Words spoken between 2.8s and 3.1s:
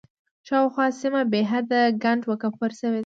وه.